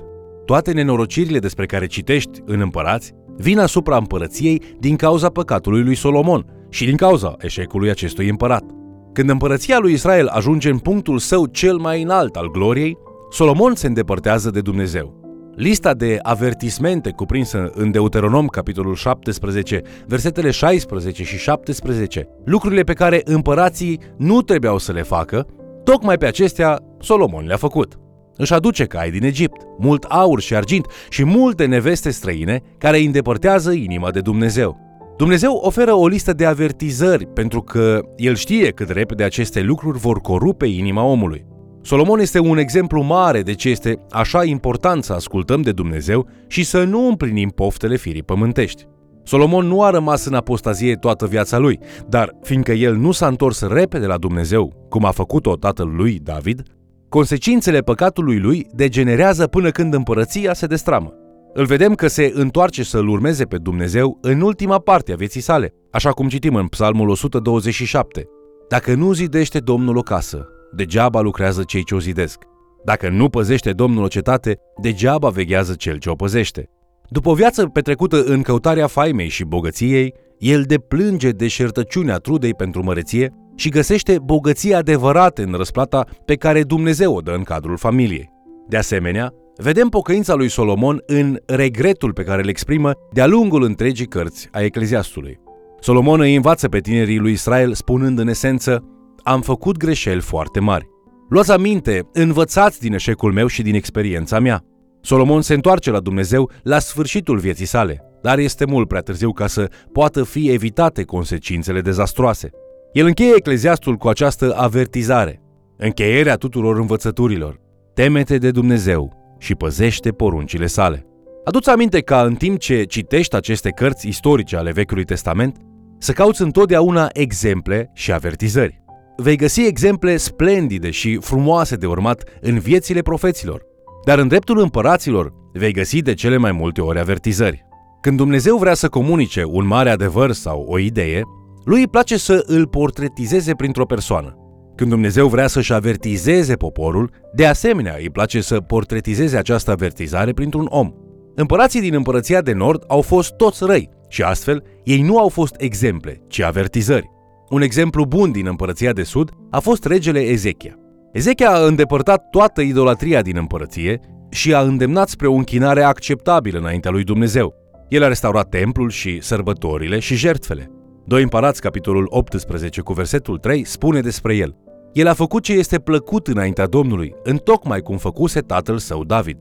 Toate 0.45 0.73
nenorocirile 0.73 1.39
despre 1.39 1.67
care 1.67 1.87
citești 1.87 2.41
în 2.45 2.61
împărați 2.61 3.13
vin 3.37 3.59
asupra 3.59 3.97
împărăției 3.97 4.63
din 4.79 4.97
cauza 4.97 5.29
păcatului 5.29 5.83
lui 5.83 5.95
Solomon 5.95 6.47
și 6.71 6.85
din 6.85 6.97
cauza 6.97 7.37
eșecului 7.39 7.91
acestui 7.91 8.29
împărat. 8.29 8.65
Când 9.13 9.31
împărăția 9.31 9.79
lui 9.79 9.93
Israel 9.93 10.27
ajunge 10.27 10.71
în 10.71 10.79
punctul 10.79 11.19
său 11.19 11.47
cel 11.47 11.77
mai 11.77 12.03
înalt 12.03 12.37
al 12.37 12.51
gloriei, 12.51 12.99
Solomon 13.31 13.75
se 13.75 13.87
îndepărtează 13.87 14.51
de 14.51 14.61
Dumnezeu. 14.61 15.17
Lista 15.57 15.95
de 15.95 16.19
avertismente 16.23 17.11
cuprinsă 17.11 17.71
în 17.75 17.91
Deuteronom, 17.91 18.47
capitolul 18.47 18.95
17, 18.95 19.83
versetele 20.07 20.51
16 20.51 21.25
și 21.25 21.39
17, 21.39 22.29
lucrurile 22.45 22.83
pe 22.83 22.93
care 22.93 23.21
împărații 23.25 24.01
nu 24.17 24.43
trebuiau 24.43 24.79
să 24.79 24.93
le 24.93 25.03
facă, 25.03 25.47
tocmai 25.91 26.19
pe 26.19 26.27
acestea 26.27 26.79
Solomon 27.01 27.47
le-a 27.47 27.57
făcut. 27.57 27.99
Își 28.37 28.53
aduce 28.55 28.85
cai 28.85 29.11
din 29.11 29.25
Egipt, 29.25 29.67
mult 29.79 30.05
aur 30.05 30.41
și 30.41 30.55
argint 30.55 30.87
și 31.09 31.25
multe 31.25 31.65
neveste 31.65 32.11
străine 32.11 32.61
care 32.79 32.97
îi 32.97 33.05
îndepărtează 33.05 33.73
inima 33.73 34.11
de 34.11 34.21
Dumnezeu. 34.21 34.77
Dumnezeu 35.17 35.53
oferă 35.53 35.93
o 35.93 36.07
listă 36.07 36.33
de 36.33 36.45
avertizări 36.45 37.27
pentru 37.27 37.63
că 37.63 38.01
el 38.17 38.35
știe 38.35 38.71
cât 38.71 38.89
repede 38.89 39.25
aceste 39.25 39.61
lucruri 39.61 39.99
vor 39.99 40.21
corupe 40.21 40.67
inima 40.67 41.03
omului. 41.03 41.47
Solomon 41.83 42.19
este 42.19 42.39
un 42.39 42.59
exemplu 42.59 43.03
mare 43.03 43.43
de 43.43 43.55
ce 43.55 43.69
este 43.69 43.99
așa 44.11 44.45
important 44.45 45.05
să 45.05 45.13
ascultăm 45.13 45.63
de 45.63 45.73
Dumnezeu 45.73 46.29
și 46.47 46.65
să 46.65 46.85
nu 46.85 47.07
împlinim 47.07 47.49
poftele 47.49 47.97
firii 47.97 48.23
pământești. 48.23 48.87
Solomon 49.29 49.67
nu 49.67 49.83
a 49.83 49.91
rămas 49.91 50.25
în 50.25 50.35
apostazie 50.35 50.95
toată 50.95 51.27
viața 51.27 51.59
lui, 51.59 51.79
dar 52.09 52.37
fiindcă 52.43 52.73
el 52.73 52.97
nu 52.97 53.13
s-a 53.13 53.27
întors 53.27 53.61
repede 53.61 54.07
la 54.07 54.17
Dumnezeu, 54.17 54.87
cum 54.89 55.05
a 55.05 55.11
făcut-o 55.11 55.57
tatăl 55.57 55.89
lui 55.97 56.19
David, 56.23 56.63
consecințele 57.09 57.81
păcatului 57.81 58.39
lui 58.39 58.67
degenerează 58.73 59.47
până 59.47 59.71
când 59.71 59.95
împărăția 59.95 60.53
se 60.53 60.67
destramă. 60.67 61.13
Îl 61.55 61.65
vedem 61.65 61.95
că 61.95 62.07
se 62.07 62.33
întoarce 62.35 62.83
să-L 62.83 63.09
urmeze 63.09 63.45
pe 63.45 63.57
Dumnezeu 63.57 64.19
în 64.21 64.41
ultima 64.41 64.79
parte 64.79 65.13
a 65.13 65.17
vieții 65.17 65.41
sale, 65.41 65.75
așa 65.91 66.11
cum 66.11 66.29
citim 66.29 66.55
în 66.55 66.67
Psalmul 66.67 67.09
127. 67.09 68.25
Dacă 68.69 68.95
nu 68.95 69.13
zidește 69.13 69.59
Domnul 69.59 69.97
o 69.97 70.03
casă, 70.03 70.47
degeaba 70.73 71.21
lucrează 71.21 71.63
cei 71.63 71.85
ce 71.85 71.95
o 71.95 72.01
zidesc. 72.01 72.43
Dacă 72.85 73.09
nu 73.09 73.29
păzește 73.29 73.73
Domnul 73.73 74.05
o 74.05 74.09
cetate, 74.09 74.59
degeaba 74.83 75.29
veghează 75.29 75.75
cel 75.75 75.97
ce 75.99 76.11
o 76.11 76.15
păzește. 76.15 76.71
După 77.09 77.29
o 77.29 77.35
viață 77.35 77.67
petrecută 77.67 78.23
în 78.23 78.43
căutarea 78.43 78.87
faimei 78.87 79.29
și 79.29 79.45
bogăției, 79.45 80.15
el 80.39 80.63
deplânge 80.63 81.31
deșertăciunea 81.31 82.17
trudei 82.17 82.55
pentru 82.55 82.83
măreție 82.83 83.33
și 83.57 83.69
găsește 83.69 84.19
bogăția 84.25 84.79
adevărată 84.79 85.43
în 85.43 85.53
răsplata 85.53 86.07
pe 86.25 86.35
care 86.35 86.63
Dumnezeu 86.63 87.15
o 87.15 87.21
dă 87.21 87.31
în 87.31 87.43
cadrul 87.43 87.77
familiei. 87.77 88.31
De 88.69 88.77
asemenea, 88.77 89.33
vedem 89.57 89.89
pocăința 89.89 90.35
lui 90.35 90.49
Solomon 90.49 91.03
în 91.07 91.39
regretul 91.47 92.13
pe 92.13 92.23
care 92.23 92.43
îl 92.43 92.49
exprimă 92.49 92.93
de-a 93.13 93.27
lungul 93.27 93.63
întregii 93.63 94.07
cărți 94.07 94.49
a 94.53 94.61
Ecleziastului. 94.61 95.41
Solomon 95.81 96.21
îi 96.21 96.35
învață 96.35 96.69
pe 96.69 96.79
tinerii 96.79 97.19
lui 97.19 97.33
Israel 97.33 97.75
spunând 97.75 98.19
în 98.19 98.29
esență, 98.29 98.85
am 99.23 99.41
făcut 99.41 99.77
greșeli 99.77 100.21
foarte 100.21 100.61
mari. 100.61 100.87
Luați 101.29 101.53
aminte, 101.53 102.09
învățați 102.13 102.81
din 102.81 102.93
eșecul 102.93 103.33
meu 103.33 103.47
și 103.47 103.63
din 103.63 103.75
experiența 103.75 104.39
mea. 104.39 104.65
Solomon 105.01 105.43
se 105.43 105.55
întoarce 105.55 105.91
la 105.91 106.01
Dumnezeu 106.01 106.51
la 106.63 106.79
sfârșitul 106.79 107.39
vieții 107.39 107.67
sale, 107.67 108.03
dar 108.23 108.39
este 108.39 108.65
mult 108.65 108.89
prea 108.89 109.01
târziu 109.01 109.33
ca 109.33 109.47
să 109.47 109.71
poată 109.93 110.25
fi 110.25 110.51
evitate 110.51 111.03
consecințele 111.03 111.81
dezastroase. 111.81 112.51
El 112.93 113.07
încheie 113.07 113.33
Ecleziastul 113.37 113.97
cu 113.97 114.09
această 114.09 114.55
avertizare, 114.57 115.43
încheierea 115.77 116.35
tuturor 116.35 116.79
învățăturilor. 116.79 117.61
Temete 117.95 118.39
de 118.39 118.51
Dumnezeu 118.51 119.37
și 119.39 119.55
păzește 119.55 120.11
poruncile 120.11 120.67
sale. 120.67 121.07
Aduți 121.45 121.71
aminte 121.71 122.01
ca 122.01 122.23
în 122.23 122.35
timp 122.35 122.59
ce 122.59 122.83
citești 122.83 123.37
aceste 123.37 123.71
cărți 123.71 124.09
istorice 124.09 124.57
ale 124.57 124.73
Vechiului 124.73 125.05
Testament, 125.05 125.57
să 125.99 126.13
cauți 126.13 126.43
întotdeauna 126.43 127.09
exemple 127.13 127.91
și 127.95 128.13
avertizări. 128.13 128.83
Vei 129.17 129.37
găsi 129.37 129.67
exemple 129.67 130.17
splendide 130.17 130.91
și 130.91 131.19
frumoase 131.21 131.77
de 131.77 131.87
urmat 131.87 132.23
în 132.41 132.59
viețile 132.59 133.03
profeților, 133.03 133.63
dar 134.09 134.19
în 134.19 134.29
dreptul 134.29 134.59
împăraților 134.59 135.33
vei 135.53 135.73
găsi 135.73 136.03
de 136.03 136.15
cele 136.15 136.37
mai 136.37 136.53
multe 136.53 136.81
ori 136.81 136.99
avertizări. 136.99 137.67
Când 138.01 138.17
Dumnezeu 138.17 138.57
vrea 138.57 138.75
să 138.75 138.89
comunice 138.89 139.45
un 139.45 139.67
mare 139.67 139.91
adevăr 139.91 140.33
sau 140.33 140.65
o 140.69 140.79
idee, 140.79 141.23
lui 141.65 141.81
îi 141.81 141.89
place 141.89 142.17
să 142.17 142.45
îl 142.47 142.67
portretizeze 142.67 143.55
printr-o 143.55 143.87
persoană. 143.87 144.37
Când 144.77 144.91
Dumnezeu 144.91 145.29
vrea 145.29 145.47
să-și 145.47 145.73
avertizeze 145.73 146.55
poporul, 146.55 147.11
de 147.35 147.47
asemenea 147.47 147.95
îi 147.99 148.11
place 148.11 148.41
să 148.41 148.61
portretizeze 148.61 149.37
această 149.37 149.71
avertizare 149.71 150.33
printr-un 150.33 150.67
om. 150.71 150.93
Împărații 151.35 151.81
din 151.81 151.95
împărăția 151.95 152.41
de 152.41 152.53
nord 152.53 152.85
au 152.87 153.01
fost 153.01 153.33
toți 153.33 153.65
răi 153.65 153.89
și 154.09 154.23
astfel 154.23 154.63
ei 154.85 155.03
nu 155.03 155.19
au 155.19 155.29
fost 155.29 155.55
exemple, 155.59 156.23
ci 156.29 156.41
avertizări. 156.41 157.11
Un 157.49 157.63
exemplu 157.63 158.05
bun 158.05 158.31
din 158.31 158.47
împărăția 158.47 158.93
de 158.93 159.03
sud 159.03 159.31
a 159.51 159.59
fost 159.59 159.85
regele 159.85 160.21
Ezechia. 160.21 160.78
Ezechia 161.13 161.51
a 161.51 161.67
îndepărtat 161.67 162.31
toată 162.31 162.61
idolatria 162.61 163.23
din 163.23 163.37
împărăție 163.37 164.01
și 164.31 164.55
a 164.55 164.61
îndemnat 164.61 165.09
spre 165.09 165.27
o 165.27 165.35
închinare 165.35 165.83
acceptabilă 165.83 166.59
înaintea 166.59 166.91
lui 166.91 167.05
Dumnezeu. 167.05 167.55
El 167.89 168.03
a 168.03 168.09
restaurat 168.09 168.49
templul 168.49 168.91
și 168.91 169.21
sărbătorile 169.21 169.99
și 169.99 170.15
jertfele. 170.15 170.71
2 171.07 171.23
Împărați, 171.23 171.61
capitolul 171.61 172.07
18, 172.09 172.81
cu 172.81 172.93
versetul 172.93 173.39
3, 173.39 173.65
spune 173.65 174.01
despre 174.01 174.37
el. 174.37 174.57
El 174.93 175.07
a 175.07 175.13
făcut 175.13 175.43
ce 175.43 175.53
este 175.53 175.79
plăcut 175.79 176.27
înaintea 176.27 176.67
Domnului, 176.67 177.15
întocmai 177.23 177.81
cum 177.81 177.97
făcuse 177.97 178.41
tatăl 178.41 178.79
său 178.79 179.05
David. 179.05 179.39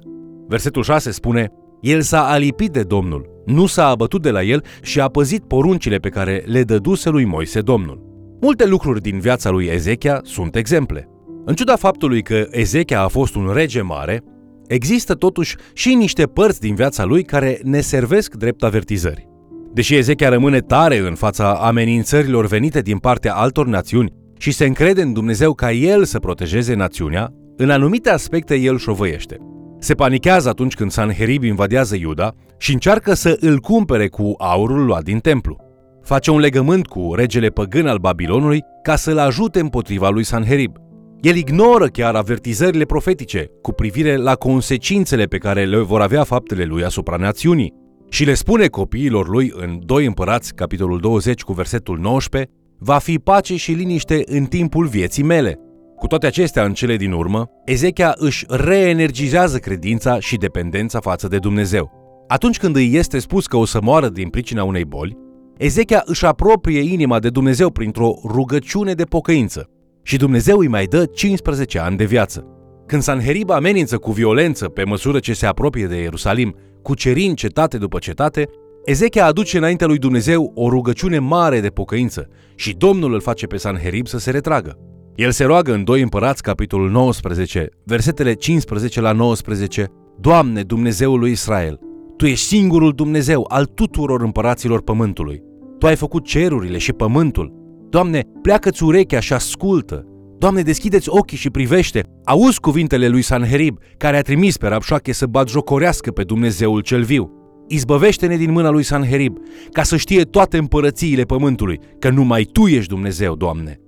Versetul 0.47 0.83
6 0.83 1.11
spune, 1.11 1.51
El 1.81 2.01
s-a 2.01 2.27
alipit 2.27 2.71
de 2.71 2.83
Domnul, 2.83 3.29
nu 3.45 3.65
s-a 3.65 3.87
abătut 3.87 4.21
de 4.21 4.31
la 4.31 4.43
el 4.43 4.63
și 4.81 5.01
a 5.01 5.07
păzit 5.07 5.43
poruncile 5.43 5.97
pe 5.97 6.09
care 6.09 6.43
le 6.45 6.63
dăduse 6.63 7.09
lui 7.09 7.25
Moise 7.25 7.61
Domnul. 7.61 8.05
Multe 8.41 8.65
lucruri 8.65 9.01
din 9.01 9.19
viața 9.19 9.49
lui 9.49 9.65
Ezechia 9.65 10.19
sunt 10.23 10.55
exemple. 10.55 11.07
În 11.49 11.55
ciuda 11.55 11.75
faptului 11.75 12.21
că 12.21 12.47
Ezechia 12.51 13.01
a 13.01 13.07
fost 13.07 13.35
un 13.35 13.51
rege 13.53 13.81
mare, 13.81 14.23
există 14.67 15.13
totuși 15.13 15.55
și 15.73 15.93
niște 15.93 16.23
părți 16.23 16.59
din 16.59 16.75
viața 16.75 17.05
lui 17.05 17.23
care 17.23 17.59
ne 17.63 17.81
servesc 17.81 18.35
drept 18.35 18.63
avertizări. 18.63 19.27
Deși 19.73 19.95
Ezechia 19.95 20.29
rămâne 20.29 20.59
tare 20.59 20.97
în 20.97 21.15
fața 21.15 21.53
amenințărilor 21.53 22.45
venite 22.45 22.81
din 22.81 22.97
partea 22.97 23.35
altor 23.35 23.67
națiuni 23.67 24.13
și 24.37 24.51
se 24.51 24.65
încrede 24.65 25.01
în 25.01 25.13
Dumnezeu 25.13 25.53
ca 25.53 25.71
el 25.71 26.03
să 26.03 26.19
protejeze 26.19 26.73
națiunea, 26.73 27.33
în 27.57 27.69
anumite 27.69 28.09
aspecte 28.09 28.55
el 28.55 28.77
șovăiește. 28.77 29.37
Se 29.79 29.93
panichează 29.93 30.49
atunci 30.49 30.73
când 30.73 30.91
Sanherib 30.91 31.43
invadează 31.43 31.95
Iuda 31.95 32.31
și 32.57 32.73
încearcă 32.73 33.13
să 33.13 33.37
îl 33.39 33.59
cumpere 33.59 34.07
cu 34.07 34.33
aurul 34.37 34.85
luat 34.85 35.03
din 35.03 35.19
templu. 35.19 35.57
Face 36.03 36.31
un 36.31 36.39
legământ 36.39 36.87
cu 36.87 37.13
regele 37.15 37.47
păgân 37.47 37.87
al 37.87 37.97
Babilonului 37.97 38.61
ca 38.83 38.95
să-l 38.95 39.17
ajute 39.17 39.59
împotriva 39.59 40.09
lui 40.09 40.23
Sanherib. 40.23 40.85
El 41.21 41.35
ignoră 41.35 41.87
chiar 41.87 42.15
avertizările 42.15 42.85
profetice 42.85 43.49
cu 43.61 43.71
privire 43.71 44.15
la 44.15 44.35
consecințele 44.35 45.25
pe 45.25 45.37
care 45.37 45.65
le 45.65 45.77
vor 45.77 46.01
avea 46.01 46.23
faptele 46.23 46.63
lui 46.63 46.83
asupra 46.83 47.15
națiunii 47.15 47.73
și 48.09 48.23
le 48.23 48.33
spune 48.33 48.67
copiilor 48.67 49.27
lui 49.27 49.53
în 49.55 49.79
2 49.85 50.05
Împărați, 50.05 50.53
capitolul 50.53 50.99
20 50.99 51.41
cu 51.41 51.53
versetul 51.53 51.99
19, 51.99 52.51
va 52.79 52.97
fi 52.97 53.19
pace 53.19 53.55
și 53.55 53.71
liniște 53.71 54.21
în 54.25 54.45
timpul 54.45 54.85
vieții 54.85 55.23
mele. 55.23 55.59
Cu 55.95 56.07
toate 56.07 56.25
acestea, 56.25 56.63
în 56.63 56.73
cele 56.73 56.95
din 56.95 57.11
urmă, 57.11 57.49
Ezechia 57.65 58.13
își 58.17 58.45
reenergizează 58.47 59.57
credința 59.57 60.19
și 60.19 60.37
dependența 60.37 60.99
față 60.99 61.27
de 61.27 61.37
Dumnezeu. 61.37 61.91
Atunci 62.27 62.57
când 62.57 62.75
îi 62.75 62.95
este 62.95 63.19
spus 63.19 63.47
că 63.47 63.57
o 63.57 63.65
să 63.65 63.79
moară 63.81 64.09
din 64.09 64.29
pricina 64.29 64.63
unei 64.63 64.85
boli, 64.85 65.17
Ezechia 65.57 66.01
își 66.05 66.25
apropie 66.25 66.79
inima 66.79 67.19
de 67.19 67.29
Dumnezeu 67.29 67.69
printr-o 67.69 68.13
rugăciune 68.23 68.93
de 68.93 69.03
pocăință 69.03 69.69
și 70.07 70.17
Dumnezeu 70.17 70.57
îi 70.57 70.67
mai 70.67 70.85
dă 70.85 71.05
15 71.05 71.79
ani 71.79 71.97
de 71.97 72.05
viață. 72.05 72.45
Când 72.85 73.01
Sanherib 73.01 73.49
amenință 73.49 73.97
cu 73.97 74.11
violență 74.11 74.67
pe 74.67 74.83
măsură 74.83 75.19
ce 75.19 75.33
se 75.33 75.45
apropie 75.45 75.85
de 75.85 75.95
Ierusalim, 75.95 76.55
cucerind 76.81 77.35
cetate 77.35 77.77
după 77.77 77.99
cetate, 77.99 78.49
Ezechia 78.85 79.25
aduce 79.25 79.57
înaintea 79.57 79.87
lui 79.87 79.97
Dumnezeu 79.97 80.51
o 80.55 80.69
rugăciune 80.69 81.19
mare 81.19 81.59
de 81.59 81.67
pocăință 81.67 82.27
și 82.55 82.73
Domnul 82.73 83.13
îl 83.13 83.21
face 83.21 83.45
pe 83.45 83.57
Sanherib 83.57 84.07
să 84.07 84.17
se 84.17 84.31
retragă. 84.31 84.77
El 85.15 85.31
se 85.31 85.43
roagă 85.43 85.73
în 85.73 85.83
2 85.83 86.01
Împărați, 86.01 86.41
capitolul 86.41 86.89
19, 86.89 87.69
versetele 87.83 88.33
15 88.33 89.01
la 89.01 89.11
19, 89.11 89.87
Doamne, 90.19 90.61
Dumnezeul 90.61 91.19
lui 91.19 91.31
Israel, 91.31 91.79
Tu 92.17 92.25
ești 92.25 92.45
singurul 92.45 92.91
Dumnezeu 92.91 93.45
al 93.47 93.65
tuturor 93.65 94.21
împăraților 94.21 94.81
pământului. 94.81 95.43
Tu 95.79 95.85
ai 95.85 95.95
făcut 95.95 96.25
cerurile 96.25 96.77
și 96.77 96.93
pământul. 96.93 97.66
Doamne, 97.89 98.23
pleacă-ți 98.41 98.83
urechea 98.83 99.19
și 99.19 99.33
ascultă. 99.33 100.05
Doamne, 100.37 100.61
deschideți 100.61 101.09
ochii 101.09 101.37
și 101.37 101.49
privește. 101.49 102.03
Auzi 102.23 102.59
cuvintele 102.59 103.07
lui 103.07 103.21
Sanherib, 103.21 103.77
care 103.97 104.17
a 104.17 104.21
trimis 104.21 104.57
pe 104.57 104.67
Rabșoache 104.67 105.11
să 105.11 105.25
batjocorească 105.25 106.11
pe 106.11 106.23
Dumnezeul 106.23 106.81
cel 106.81 107.03
viu. 107.03 107.31
Izbăvește-ne 107.67 108.35
din 108.35 108.51
mâna 108.51 108.69
lui 108.69 108.83
Sanherib, 108.83 109.37
ca 109.71 109.83
să 109.83 109.97
știe 109.97 110.21
toate 110.21 110.57
împărățiile 110.57 111.23
pământului, 111.23 111.79
că 111.99 112.09
numai 112.09 112.43
Tu 112.43 112.67
ești 112.67 112.89
Dumnezeu, 112.89 113.35
Doamne. 113.35 113.79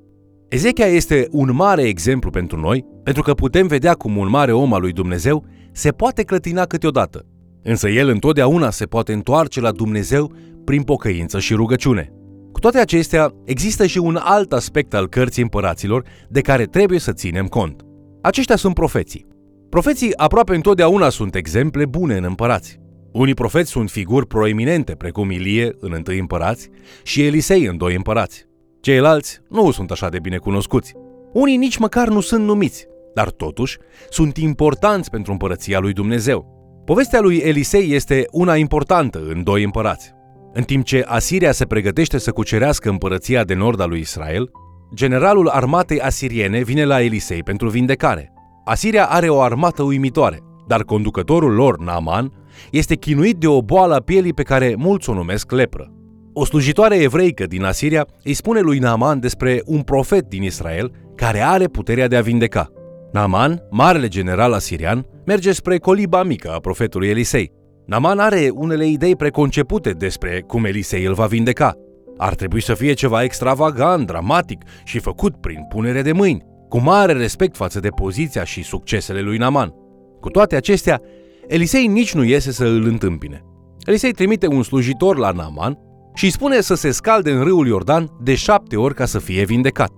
Ezechia 0.48 0.86
este 0.86 1.28
un 1.32 1.56
mare 1.56 1.82
exemplu 1.82 2.30
pentru 2.30 2.60
noi, 2.60 2.86
pentru 3.04 3.22
că 3.22 3.34
putem 3.34 3.68
vedea 3.68 3.94
cum 3.94 4.18
un 4.18 4.30
mare 4.30 4.52
om 4.52 4.74
al 4.74 4.82
lui 4.82 4.92
Dumnezeu 4.92 5.46
se 5.72 5.92
poate 5.92 6.24
clătina 6.24 6.66
câteodată, 6.66 7.26
însă 7.64 7.90
el 7.90 8.10
întotdeauna 8.10 8.70
se 8.70 8.86
poate 8.86 9.14
întoarce 9.14 9.62
la 9.62 9.72
Dumnezeu 9.72 10.34
prin 10.66 10.82
pocăință 10.82 11.40
și 11.40 11.54
rugăciune. 11.54 12.14
Cu 12.60 12.66
toate 12.66 12.84
acestea, 12.84 13.34
există 13.46 13.86
și 13.86 13.98
un 13.98 14.20
alt 14.22 14.54
aspect 14.54 14.94
al 14.94 15.08
cărții 15.08 15.42
împăraților 15.42 16.04
de 16.30 16.42
care 16.42 16.66
trebuie 16.66 17.00
să 17.00 17.14
ținem 17.14 17.48
cont. 17.48 17.82
Aceștia 18.22 18.56
sunt 18.56 18.74
profeții. 18.74 19.28
Profeții 19.70 20.18
aproape 20.18 20.56
întotdeauna 20.56 21.10
sunt 21.10 21.36
exemple 21.36 21.86
bune 21.86 22.16
în 22.18 22.24
împărați. 22.24 22.80
Unii 23.12 23.34
profeți 23.34 23.70
sunt 23.70 23.90
figuri 23.90 24.28
proeminente, 24.28 24.96
precum 24.96 25.32
Ilie 25.32 25.76
în 25.80 25.92
întâi 25.94 26.20
împărați 26.20 26.70
și 27.04 27.26
Elisei 27.26 27.66
în 27.66 27.78
doi 27.78 27.96
împărați. 27.96 28.46
Ceilalți 28.82 29.40
nu 29.50 29.72
sunt 29.72 29.92
așa 29.92 30.10
de 30.10 30.20
bine 30.20 30.38
cunoscuți. 30.38 30.94
Unii 31.34 31.58
nici 31.58 31.78
măcar 31.78 32.08
nu 32.08 32.20
sunt 32.20 32.46
numiți, 32.46 32.88
dar 33.14 33.30
totuși 33.30 33.78
sunt 34.10 34.38
importanți 34.38 35.10
pentru 35.10 35.32
împărăția 35.32 35.80
lui 35.80 35.94
Dumnezeu. 35.94 36.46
Povestea 36.86 37.20
lui 37.20 37.38
Elisei 37.38 37.94
este 37.94 38.26
una 38.32 38.56
importantă 38.56 39.24
în 39.30 39.44
doi 39.44 39.64
împărați. 39.64 40.18
În 40.54 40.64
timp 40.64 40.86
ce 40.86 41.04
Asiria 41.08 41.52
se 41.52 41.66
pregătește 41.66 42.18
să 42.18 42.32
cucerească 42.32 42.90
împărăția 42.90 43.44
de 43.44 43.54
nord 43.54 43.80
a 43.80 43.86
lui 43.86 44.00
Israel, 44.00 44.52
generalul 44.96 45.48
armatei 45.48 46.00
asiriene 46.00 46.62
vine 46.62 46.86
la 46.86 47.02
Elisei 47.02 47.44
pentru 47.44 47.70
vindecare. 47.70 48.34
Asiria 48.66 49.06
are 49.06 49.30
o 49.30 49.42
armată 49.42 49.84
uimitoare, 49.84 50.40
dar 50.68 50.84
conducătorul 50.84 51.54
lor, 51.54 51.80
Naaman, 51.80 52.32
este 52.72 52.96
chinuit 52.96 53.38
de 53.38 53.48
o 53.48 53.62
boală 53.62 53.96
a 53.96 54.00
pielii 54.00 54.34
pe 54.34 54.44
care 54.44 54.74
mulți 54.78 55.10
o 55.10 55.14
numesc 55.14 55.52
lepră. 55.52 55.94
O 56.34 56.46
slujitoare 56.46 56.96
evreică 56.96 57.46
din 57.46 57.64
Asiria 57.64 58.08
îi 58.24 58.34
spune 58.34 58.60
lui 58.60 58.80
Naaman 58.80 59.20
despre 59.20 59.62
un 59.66 59.82
profet 59.82 60.26
din 60.28 60.44
Israel 60.44 60.92
care 61.16 61.42
are 61.42 61.68
puterea 61.68 62.08
de 62.08 62.16
a 62.16 62.22
vindeca. 62.22 62.72
Naaman, 63.12 63.62
marele 63.70 64.08
general 64.08 64.54
asirian, 64.54 65.06
merge 65.26 65.52
spre 65.52 65.78
coliba 65.78 66.24
mică 66.24 66.52
a 66.52 66.60
profetului 66.60 67.10
Elisei. 67.10 67.52
Naaman 67.90 68.20
are 68.20 68.50
unele 68.54 68.88
idei 68.88 69.16
preconcepute 69.16 69.92
despre 69.92 70.44
cum 70.48 70.66
Elisei 70.66 71.04
îl 71.04 71.14
va 71.14 71.26
vindeca. 71.26 71.74
Ar 72.18 72.36
trebui 72.36 72.62
să 72.62 72.74
fie 72.74 72.94
ceva 72.94 73.24
extravagant, 73.24 74.06
dramatic 74.06 74.64
și 74.84 75.00
făcut 75.00 75.36
prin 75.36 75.66
punere 75.70 76.02
de 76.02 76.12
mâini, 76.12 76.46
cu 76.68 76.80
mare 76.80 77.14
respect 77.14 77.56
față 77.56 77.80
de 77.80 77.90
poziția 77.90 78.44
și 78.44 78.64
succesele 78.64 79.22
lui 79.22 79.38
Naaman. 79.38 79.74
Cu 80.20 80.30
toate 80.30 80.56
acestea, 80.56 81.02
Elisei 81.48 81.88
nici 81.88 82.14
nu 82.14 82.24
iese 82.24 82.52
să 82.52 82.66
îl 82.66 82.86
întâmpine. 82.86 83.44
Elisei 83.86 84.12
trimite 84.12 84.48
un 84.48 84.64
slujitor 84.64 85.18
la 85.18 85.32
Naaman 85.32 85.78
și 86.14 86.26
îi 86.26 86.32
spune 86.32 86.62
să 86.62 86.76
se 86.76 86.92
scalde 86.92 87.32
în 87.32 87.44
râul 87.44 87.68
Iordan 87.68 88.08
de 88.22 88.36
șapte 88.36 88.76
ori 88.76 88.94
ca 88.94 89.06
să 89.06 89.20
fie 89.20 89.44
vindecat. 89.44 89.92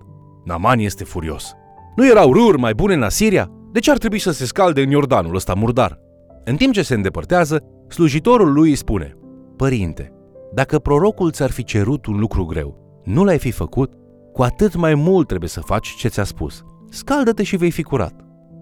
Naman 0.44 0.78
este 0.78 1.04
furios. 1.04 1.52
Nu 1.96 2.06
erau 2.06 2.32
râuri 2.32 2.58
mai 2.58 2.74
bune 2.74 2.94
în 2.94 3.02
Asiria? 3.02 3.50
De 3.72 3.80
ce 3.80 3.90
ar 3.90 3.98
trebui 3.98 4.18
să 4.18 4.30
se 4.30 4.46
scalde 4.46 4.82
în 4.82 4.90
Iordanul 4.90 5.34
ăsta 5.34 5.54
murdar? 5.54 6.00
În 6.44 6.56
timp 6.56 6.72
ce 6.72 6.82
se 6.82 6.94
îndepărtează, 6.94 7.62
slujitorul 7.92 8.52
lui 8.52 8.68
îi 8.68 8.74
spune 8.74 9.16
Părinte, 9.56 10.12
dacă 10.54 10.78
prorocul 10.78 11.30
ți-ar 11.30 11.50
fi 11.50 11.64
cerut 11.64 12.06
un 12.06 12.18
lucru 12.18 12.44
greu, 12.44 13.00
nu 13.04 13.24
l-ai 13.24 13.38
fi 13.38 13.50
făcut? 13.50 13.92
Cu 14.32 14.42
atât 14.42 14.74
mai 14.76 14.94
mult 14.94 15.26
trebuie 15.26 15.48
să 15.48 15.60
faci 15.60 15.88
ce 15.88 16.08
ți-a 16.08 16.24
spus. 16.24 16.62
Scaldă-te 16.90 17.42
și 17.42 17.56
vei 17.56 17.70
fi 17.70 17.82
curat. 17.82 18.14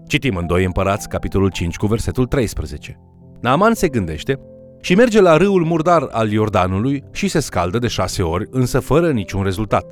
Citim 0.07 0.35
în 0.35 0.47
2 0.47 0.65
Împărați, 0.65 1.09
capitolul 1.09 1.49
5, 1.49 1.75
cu 1.75 1.85
versetul 1.85 2.25
13. 2.25 2.99
Naaman 3.41 3.73
se 3.73 3.87
gândește 3.87 4.39
și 4.81 4.95
merge 4.95 5.21
la 5.21 5.37
râul 5.37 5.63
murdar 5.63 6.07
al 6.11 6.31
Iordanului 6.31 7.03
și 7.11 7.27
se 7.27 7.39
scaldă 7.39 7.79
de 7.79 7.87
șase 7.87 8.21
ori, 8.21 8.47
însă 8.49 8.79
fără 8.79 9.11
niciun 9.11 9.43
rezultat. 9.43 9.85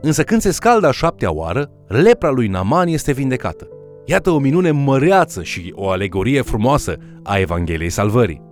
Însă 0.00 0.22
când 0.22 0.40
se 0.40 0.50
scaldă 0.50 0.86
a 0.86 0.90
șaptea 0.90 1.32
oară, 1.32 1.70
lepra 1.86 2.30
lui 2.30 2.46
Naman 2.46 2.88
este 2.88 3.12
vindecată. 3.12 3.68
Iată 4.04 4.30
o 4.30 4.38
minune 4.38 4.70
măreață 4.70 5.42
și 5.42 5.72
o 5.74 5.90
alegorie 5.90 6.42
frumoasă 6.42 6.96
a 7.22 7.38
Evangheliei 7.38 7.90
Salvării. 7.90 8.45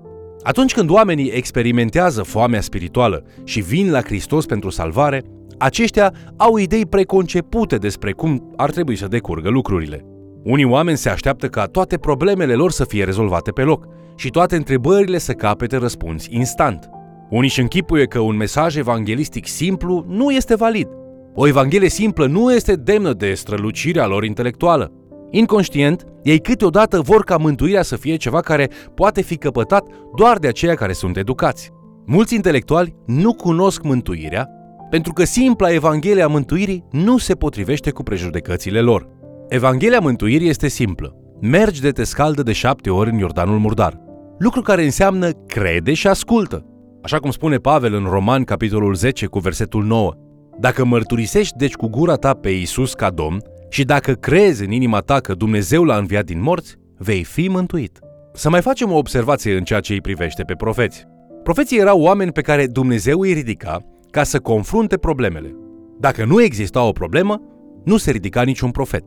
Atunci 0.45 0.75
când 0.75 0.91
oamenii 0.91 1.31
experimentează 1.31 2.23
foamea 2.23 2.61
spirituală 2.61 3.25
și 3.45 3.61
vin 3.61 3.91
la 3.91 4.01
Hristos 4.01 4.47
pentru 4.47 4.71
salvare, 4.71 5.23
aceștia 5.59 6.15
au 6.37 6.57
idei 6.57 6.87
preconcepute 6.87 7.77
despre 7.77 8.13
cum 8.13 8.53
ar 8.57 8.71
trebui 8.71 8.97
să 8.97 9.07
decurgă 9.07 9.49
lucrurile. 9.49 10.05
Unii 10.43 10.65
oameni 10.65 10.97
se 10.97 11.09
așteaptă 11.09 11.47
ca 11.47 11.65
toate 11.65 11.97
problemele 11.97 12.55
lor 12.55 12.71
să 12.71 12.85
fie 12.85 13.05
rezolvate 13.05 13.51
pe 13.51 13.63
loc 13.63 13.87
și 14.17 14.31
toate 14.31 14.57
întrebările 14.57 15.19
să 15.19 15.33
capete 15.33 15.77
răspuns 15.77 16.27
instant. 16.27 16.89
Unii 17.31 17.49
își 17.49 17.61
închipuie 17.61 18.05
că 18.05 18.19
un 18.19 18.37
mesaj 18.37 18.77
evanghelistic 18.77 19.47
simplu 19.47 20.05
nu 20.09 20.31
este 20.31 20.55
valid. 20.55 20.89
O 21.35 21.47
evanghelie 21.47 21.89
simplă 21.89 22.27
nu 22.27 22.53
este 22.53 22.75
demnă 22.75 23.13
de 23.13 23.35
strălucirea 23.35 24.07
lor 24.07 24.25
intelectuală. 24.25 24.93
Inconștient, 25.37 26.05
ei 26.23 26.39
câteodată 26.39 27.01
vor 27.01 27.25
ca 27.25 27.37
mântuirea 27.37 27.83
să 27.83 27.97
fie 27.97 28.17
ceva 28.17 28.41
care 28.41 28.71
poate 28.95 29.23
fi 29.23 29.37
căpătat 29.37 29.87
doar 30.17 30.39
de 30.39 30.49
aceia 30.49 30.75
care 30.75 30.93
sunt 30.93 31.17
educați. 31.17 31.71
Mulți 32.07 32.35
intelectuali 32.35 32.95
nu 33.07 33.33
cunosc 33.33 33.83
mântuirea 33.83 34.49
pentru 34.91 35.13
că 35.13 35.25
simpla 35.25 35.73
Evanghelie 35.73 36.23
a 36.23 36.27
mântuirii 36.27 36.85
nu 36.91 37.19
se 37.19 37.35
potrivește 37.35 37.91
cu 37.91 38.03
prejudecățile 38.03 38.81
lor. 38.81 39.09
Evanghelia 39.49 40.01
mântuirii 40.01 40.49
este 40.49 40.69
simplă. 40.69 41.17
Mergi 41.41 41.81
de 41.81 41.91
te 41.91 42.05
scaldă 42.05 42.43
de 42.43 42.53
șapte 42.53 42.91
ori 42.91 43.11
în 43.11 43.19
Iordanul 43.19 43.59
Murdar. 43.59 44.01
Lucru 44.39 44.61
care 44.61 44.85
înseamnă 44.85 45.31
crede 45.31 45.95
și 45.95 46.07
ascultă. 46.07 46.67
Așa 47.03 47.19
cum 47.19 47.31
spune 47.31 47.57
Pavel 47.57 47.95
în 47.95 48.05
Roman, 48.05 48.45
capitolul 48.45 48.95
10, 48.95 49.27
cu 49.27 49.39
versetul 49.39 49.85
9. 49.85 50.13
Dacă 50.61 50.85
mărturisești 50.85 51.57
deci 51.57 51.75
cu 51.75 51.89
gura 51.89 52.15
ta 52.15 52.35
pe 52.35 52.49
Iisus 52.49 52.95
ca 52.95 53.11
Domn 53.11 53.43
și 53.69 53.85
dacă 53.85 54.13
crezi 54.13 54.65
în 54.65 54.71
inima 54.71 54.99
ta 54.99 55.21
că 55.21 55.35
Dumnezeu 55.35 55.85
l-a 55.85 55.97
înviat 55.97 56.25
din 56.25 56.41
morți, 56.41 56.77
vei 56.99 57.25
fi 57.25 57.49
mântuit. 57.49 57.99
Să 58.33 58.51
mai 58.51 58.61
facem 58.61 58.93
o 58.93 58.97
observație 58.97 59.57
în 59.57 59.65
ceea 59.65 59.81
ce 59.81 59.93
îi 59.93 60.01
privește 60.01 60.43
pe 60.43 60.55
profeți. 60.55 61.05
Profeții 61.43 61.79
erau 61.79 62.01
oameni 62.01 62.33
pe 62.33 62.41
care 62.41 62.67
Dumnezeu 62.67 63.21
îi 63.21 63.33
ridica 63.33 63.79
ca 64.11 64.23
să 64.23 64.39
confrunte 64.39 64.97
problemele. 64.97 65.55
Dacă 66.01 66.25
nu 66.25 66.43
exista 66.43 66.83
o 66.83 66.93
problemă, 66.93 67.41
nu 67.85 67.97
se 67.97 68.11
ridica 68.11 68.43
niciun 68.43 68.71
profet. 68.71 69.05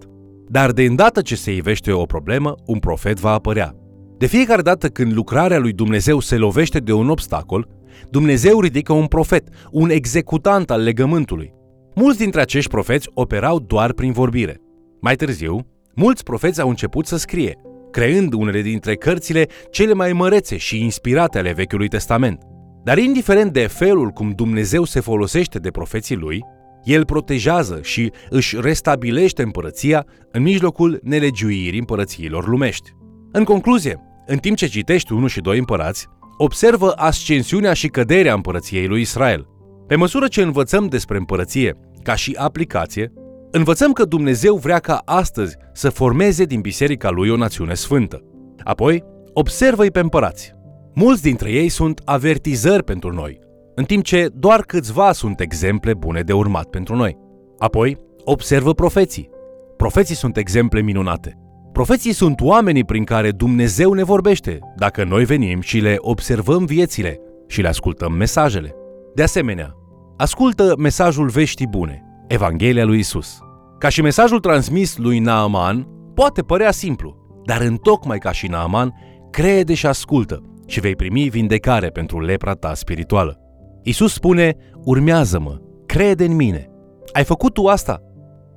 Dar 0.47 0.71
de 0.71 0.83
îndată 0.83 1.21
ce 1.21 1.35
se 1.35 1.53
ivește 1.53 1.91
o 1.91 2.03
problemă, 2.03 2.55
un 2.65 2.79
profet 2.79 3.19
va 3.19 3.31
apărea. 3.31 3.75
De 4.17 4.25
fiecare 4.25 4.61
dată 4.61 4.87
când 4.87 5.13
lucrarea 5.13 5.59
lui 5.59 5.73
Dumnezeu 5.73 6.19
se 6.19 6.37
lovește 6.37 6.79
de 6.79 6.93
un 6.93 7.09
obstacol, 7.09 7.67
Dumnezeu 8.09 8.59
ridică 8.61 8.93
un 8.93 9.05
profet, 9.05 9.47
un 9.71 9.89
executant 9.89 10.71
al 10.71 10.81
legământului. 10.81 11.53
Mulți 11.99 12.17
dintre 12.17 12.41
acești 12.41 12.69
profeți 12.69 13.09
operau 13.13 13.59
doar 13.59 13.93
prin 13.93 14.11
vorbire. 14.11 14.61
Mai 15.01 15.15
târziu, 15.15 15.67
mulți 15.95 16.23
profeți 16.23 16.61
au 16.61 16.69
început 16.69 17.05
să 17.05 17.17
scrie, 17.17 17.57
creând 17.91 18.33
unele 18.33 18.61
dintre 18.61 18.95
cărțile 18.95 19.47
cele 19.71 19.93
mai 19.93 20.13
mărețe 20.13 20.57
și 20.57 20.83
inspirate 20.83 21.37
ale 21.37 21.51
Vechiului 21.51 21.87
Testament. 21.87 22.41
Dar 22.83 22.97
indiferent 22.97 23.53
de 23.53 23.67
felul 23.67 24.09
cum 24.09 24.29
Dumnezeu 24.29 24.83
se 24.83 24.99
folosește 24.99 25.59
de 25.59 25.69
profeții 25.69 26.15
lui, 26.15 26.43
el 26.83 27.05
protejează 27.05 27.79
și 27.81 28.11
își 28.29 28.61
restabilește 28.61 29.41
împărăția 29.41 30.05
în 30.31 30.41
mijlocul 30.41 30.99
nelegiuirii 31.03 31.79
împărățiilor 31.79 32.47
lumești. 32.47 32.91
În 33.31 33.43
concluzie, 33.43 33.99
în 34.25 34.37
timp 34.37 34.57
ce 34.57 34.67
citești 34.67 35.13
1 35.13 35.27
și 35.27 35.41
2 35.41 35.57
împărați, 35.57 36.07
observă 36.37 36.91
ascensiunea 36.95 37.73
și 37.73 37.87
căderea 37.87 38.33
împărăției 38.33 38.87
lui 38.87 39.01
Israel. 39.01 39.47
Pe 39.87 39.95
măsură 39.95 40.27
ce 40.27 40.41
învățăm 40.41 40.87
despre 40.87 41.17
împărăție 41.17 41.77
ca 42.07 42.15
și 42.15 42.35
aplicație, 42.37 43.13
învățăm 43.51 43.91
că 43.91 44.05
Dumnezeu 44.05 44.55
vrea 44.55 44.79
ca 44.79 45.01
astăzi 45.05 45.55
să 45.73 45.89
formeze 45.89 46.43
din 46.43 46.61
biserica 46.61 47.09
lui 47.09 47.29
o 47.29 47.35
națiune 47.35 47.73
sfântă. 47.73 48.23
Apoi, 48.63 49.03
observă-i 49.33 49.91
pe 49.91 49.99
împărați. 49.99 50.53
Mulți 50.93 51.21
dintre 51.21 51.51
ei 51.51 51.69
sunt 51.69 52.01
avertizări 52.05 52.83
pentru 52.83 53.13
noi, 53.13 53.39
în 53.75 53.83
timp 53.83 54.03
ce 54.03 54.29
doar 54.33 54.61
câțiva 54.61 55.11
sunt 55.11 55.39
exemple 55.39 55.93
bune 55.93 56.21
de 56.21 56.33
urmat 56.33 56.65
pentru 56.65 56.95
noi. 56.95 57.17
Apoi, 57.57 57.97
observă 58.23 58.73
profeții. 58.73 59.29
Profeții 59.77 60.15
sunt 60.15 60.37
exemple 60.37 60.81
minunate. 60.81 61.37
Profeții 61.71 62.13
sunt 62.13 62.41
oamenii 62.41 62.85
prin 62.85 63.03
care 63.03 63.31
Dumnezeu 63.31 63.93
ne 63.93 64.03
vorbește, 64.03 64.59
dacă 64.75 65.03
noi 65.03 65.25
venim 65.25 65.61
și 65.61 65.79
le 65.79 65.95
observăm 65.97 66.65
viețile, 66.65 67.19
și 67.47 67.61
le 67.61 67.67
ascultăm 67.67 68.13
mesajele. 68.13 68.75
De 69.15 69.23
asemenea, 69.23 69.75
ascultă 70.17 70.73
mesajul 70.77 71.27
veștii 71.27 71.67
bune, 71.67 72.03
Evanghelia 72.27 72.85
lui 72.85 72.99
Isus. 72.99 73.39
Ca 73.79 73.89
și 73.89 74.01
mesajul 74.01 74.39
transmis 74.39 74.97
lui 74.97 75.19
Naaman, 75.19 75.87
poate 76.13 76.41
părea 76.41 76.71
simplu, 76.71 77.15
dar 77.45 77.61
întocmai 77.61 78.17
ca 78.17 78.31
și 78.31 78.47
Naaman, 78.47 78.93
crede 79.31 79.73
și 79.73 79.85
ascultă 79.85 80.41
și 80.67 80.79
vei 80.79 80.95
primi 80.95 81.29
vindecare 81.29 81.87
pentru 81.87 82.19
lepra 82.19 82.53
ta 82.53 82.73
spirituală. 82.73 83.39
Isus 83.83 84.13
spune, 84.13 84.55
urmează-mă, 84.83 85.61
crede 85.85 86.25
în 86.25 86.35
mine. 86.35 86.69
Ai 87.13 87.23
făcut 87.23 87.53
tu 87.53 87.65
asta? 87.65 88.01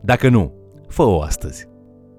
Dacă 0.02 0.28
nu, 0.28 0.54
fă-o 0.88 1.20
astăzi. 1.20 1.68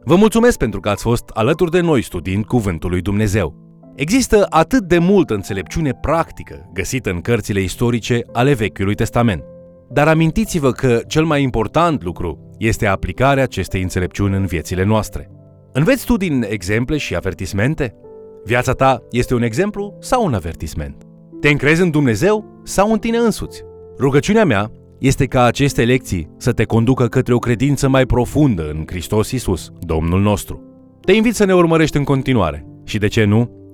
Vă 0.04 0.16
mulțumesc 0.16 0.58
pentru 0.58 0.80
că 0.80 0.90
ați 0.90 1.04
fost 1.04 1.30
alături 1.34 1.72
de 1.72 1.80
noi 1.80 2.02
studiind 2.02 2.46
Cuvântul 2.46 2.90
lui 2.90 3.02
Dumnezeu. 3.02 3.71
Există 4.02 4.46
atât 4.50 4.84
de 4.84 4.98
multă 4.98 5.34
înțelepciune 5.34 5.92
practică 5.94 6.70
găsită 6.74 7.10
în 7.10 7.22
cărțile 7.22 7.62
istorice 7.62 8.22
ale 8.34 8.54
Vechiului 8.54 8.96
Testament. 8.96 9.44
Dar 9.90 10.08
amintiți-vă 10.08 10.72
că 10.72 11.02
cel 11.08 11.26
mai 11.26 11.42
important 11.42 12.04
lucru 12.04 12.56
este 12.58 12.86
aplicarea 12.86 13.44
acestei 13.44 13.82
înțelepciuni 13.82 14.36
în 14.36 14.46
viețile 14.46 14.84
noastre. 14.84 15.30
Înveți 15.74 16.06
tu 16.06 16.18
din 16.18 16.46
exemple 16.50 16.98
și 16.98 17.16
avertismente? 17.16 17.96
Viața 18.46 18.72
ta 18.72 19.04
este 19.12 19.34
un 19.34 19.42
exemplu 19.42 19.98
sau 20.00 20.26
un 20.26 20.34
avertisment? 20.34 21.04
Te 21.40 21.50
încrezi 21.50 21.82
în 21.82 21.90
Dumnezeu 21.90 22.62
sau 22.64 22.92
în 22.92 23.00
tine 23.00 23.18
însuți? 23.18 23.62
Rugăciunea 24.00 24.46
mea 24.46 24.72
este 25.00 25.26
ca 25.26 25.44
aceste 25.44 25.84
lecții 25.84 26.30
să 26.38 26.52
te 26.52 26.64
conducă 26.64 27.08
către 27.08 27.34
o 27.34 27.40
credință 27.40 27.88
mai 27.88 28.06
profundă 28.06 28.70
în 28.70 28.84
Hristos 28.88 29.32
Isus, 29.32 29.72
Domnul 29.80 30.22
nostru. 30.22 30.62
Te 31.06 31.12
invit 31.12 31.36
să 31.36 31.46
ne 31.46 31.54
urmărești 31.54 31.98
în 31.98 32.04
continuare 32.04 32.66
și, 32.84 32.98
de 32.98 33.08
ce 33.08 33.24
nu, 33.24 33.61